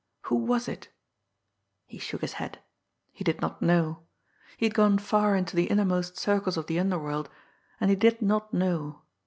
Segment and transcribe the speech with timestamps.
[0.23, 0.89] Who was it?
[1.85, 2.57] He shook his head.
[3.11, 4.07] He did not know.
[4.57, 7.29] He had gone far into the innermost circles of the underworld
[7.79, 9.03] and he did not know.